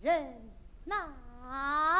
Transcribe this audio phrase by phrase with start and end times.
[0.00, 0.50] 人
[0.84, 1.99] 呐。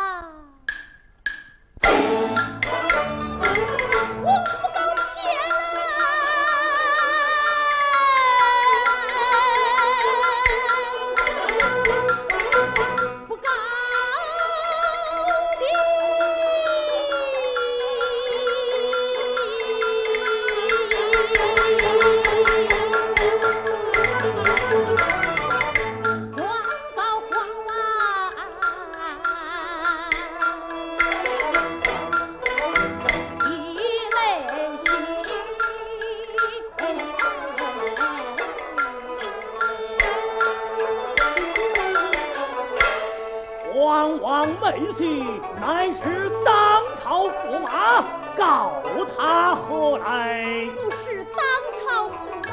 [43.80, 45.24] 皇王门婿
[45.58, 48.04] 乃是当朝驸马，
[48.36, 48.74] 告
[49.16, 50.44] 他何来？
[50.74, 51.42] 不是当
[51.80, 52.12] 朝驸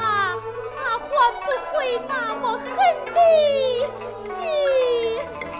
[0.74, 1.06] 他还
[1.44, 2.66] 不回那么狠
[3.12, 3.20] 的
[4.16, 4.26] 心
[5.52, 5.54] 肠。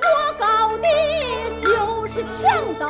[0.00, 0.06] 我
[0.38, 0.42] 告
[0.78, 0.86] 的
[1.60, 2.40] 就是强
[2.78, 2.82] 盗。